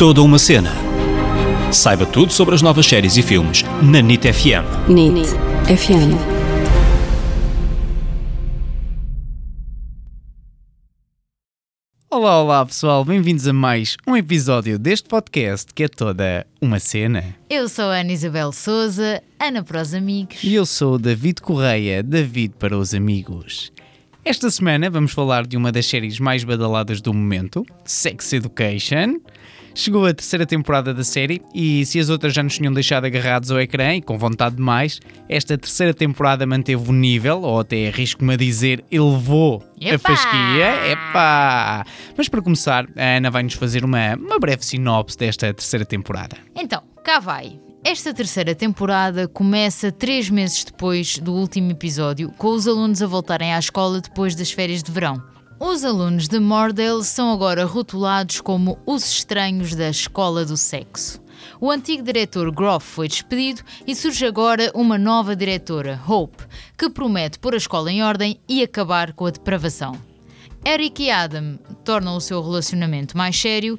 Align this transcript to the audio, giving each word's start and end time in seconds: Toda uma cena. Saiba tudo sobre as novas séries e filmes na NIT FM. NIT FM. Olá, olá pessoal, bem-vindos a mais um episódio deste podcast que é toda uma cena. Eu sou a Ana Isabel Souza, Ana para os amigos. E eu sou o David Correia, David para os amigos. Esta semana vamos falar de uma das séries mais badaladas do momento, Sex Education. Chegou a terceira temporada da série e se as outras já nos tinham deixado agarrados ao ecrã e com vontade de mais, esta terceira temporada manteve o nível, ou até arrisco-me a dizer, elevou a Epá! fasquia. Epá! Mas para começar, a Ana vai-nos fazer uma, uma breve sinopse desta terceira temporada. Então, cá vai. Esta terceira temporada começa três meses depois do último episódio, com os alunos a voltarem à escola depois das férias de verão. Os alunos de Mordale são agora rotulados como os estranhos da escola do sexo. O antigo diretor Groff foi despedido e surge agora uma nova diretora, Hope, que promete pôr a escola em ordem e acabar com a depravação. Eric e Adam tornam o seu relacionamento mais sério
Toda 0.00 0.22
uma 0.22 0.38
cena. 0.38 0.72
Saiba 1.70 2.06
tudo 2.06 2.32
sobre 2.32 2.54
as 2.54 2.62
novas 2.62 2.86
séries 2.86 3.18
e 3.18 3.22
filmes 3.22 3.62
na 3.82 4.00
NIT 4.00 4.32
FM. 4.32 4.88
NIT 4.88 5.28
FM. 5.66 6.16
Olá, 12.10 12.42
olá 12.42 12.64
pessoal, 12.64 13.04
bem-vindos 13.04 13.46
a 13.46 13.52
mais 13.52 13.98
um 14.06 14.16
episódio 14.16 14.78
deste 14.78 15.06
podcast 15.06 15.66
que 15.74 15.82
é 15.82 15.88
toda 15.88 16.46
uma 16.62 16.80
cena. 16.80 17.36
Eu 17.50 17.68
sou 17.68 17.84
a 17.84 18.00
Ana 18.00 18.12
Isabel 18.12 18.52
Souza, 18.52 19.22
Ana 19.38 19.62
para 19.62 19.82
os 19.82 19.92
amigos. 19.92 20.42
E 20.42 20.54
eu 20.54 20.64
sou 20.64 20.94
o 20.94 20.98
David 20.98 21.42
Correia, 21.42 22.02
David 22.02 22.54
para 22.58 22.74
os 22.74 22.94
amigos. 22.94 23.70
Esta 24.24 24.50
semana 24.50 24.88
vamos 24.88 25.12
falar 25.12 25.46
de 25.46 25.58
uma 25.58 25.70
das 25.70 25.84
séries 25.84 26.18
mais 26.18 26.42
badaladas 26.42 27.02
do 27.02 27.12
momento, 27.12 27.66
Sex 27.84 28.32
Education. 28.32 29.20
Chegou 29.74 30.04
a 30.06 30.12
terceira 30.12 30.44
temporada 30.44 30.92
da 30.92 31.04
série 31.04 31.40
e 31.54 31.84
se 31.86 31.98
as 31.98 32.08
outras 32.08 32.34
já 32.34 32.42
nos 32.42 32.56
tinham 32.56 32.72
deixado 32.72 33.04
agarrados 33.04 33.50
ao 33.50 33.60
ecrã 33.60 33.94
e 33.94 34.02
com 34.02 34.18
vontade 34.18 34.56
de 34.56 34.62
mais, 34.62 35.00
esta 35.28 35.56
terceira 35.56 35.94
temporada 35.94 36.46
manteve 36.46 36.90
o 36.90 36.92
nível, 36.92 37.42
ou 37.42 37.60
até 37.60 37.88
arrisco-me 37.88 38.34
a 38.34 38.36
dizer, 38.36 38.84
elevou 38.90 39.62
a 39.80 39.94
Epá! 39.94 40.16
fasquia. 40.16 40.92
Epá! 40.92 41.84
Mas 42.16 42.28
para 42.28 42.42
começar, 42.42 42.86
a 42.96 43.16
Ana 43.16 43.30
vai-nos 43.30 43.54
fazer 43.54 43.84
uma, 43.84 44.14
uma 44.16 44.38
breve 44.38 44.64
sinopse 44.64 45.16
desta 45.16 45.52
terceira 45.54 45.84
temporada. 45.84 46.36
Então, 46.54 46.82
cá 47.04 47.20
vai. 47.20 47.58
Esta 47.82 48.12
terceira 48.12 48.54
temporada 48.54 49.26
começa 49.26 49.90
três 49.90 50.28
meses 50.28 50.64
depois 50.64 51.16
do 51.18 51.32
último 51.32 51.70
episódio, 51.70 52.30
com 52.36 52.48
os 52.48 52.68
alunos 52.68 53.00
a 53.02 53.06
voltarem 53.06 53.54
à 53.54 53.58
escola 53.58 54.02
depois 54.02 54.34
das 54.34 54.52
férias 54.52 54.82
de 54.82 54.92
verão. 54.92 55.22
Os 55.62 55.84
alunos 55.84 56.26
de 56.26 56.40
Mordale 56.40 57.04
são 57.04 57.30
agora 57.30 57.66
rotulados 57.66 58.40
como 58.40 58.78
os 58.86 59.04
estranhos 59.04 59.74
da 59.74 59.90
escola 59.90 60.42
do 60.42 60.56
sexo. 60.56 61.20
O 61.60 61.70
antigo 61.70 62.02
diretor 62.02 62.50
Groff 62.50 62.86
foi 62.86 63.08
despedido 63.08 63.60
e 63.86 63.94
surge 63.94 64.24
agora 64.24 64.72
uma 64.74 64.96
nova 64.96 65.36
diretora, 65.36 66.00
Hope, 66.08 66.42
que 66.78 66.88
promete 66.88 67.38
pôr 67.38 67.52
a 67.52 67.58
escola 67.58 67.92
em 67.92 68.02
ordem 68.02 68.40
e 68.48 68.62
acabar 68.62 69.12
com 69.12 69.26
a 69.26 69.30
depravação. 69.30 70.00
Eric 70.66 71.02
e 71.02 71.10
Adam 71.10 71.58
tornam 71.84 72.16
o 72.16 72.20
seu 72.22 72.42
relacionamento 72.42 73.14
mais 73.14 73.38
sério 73.38 73.78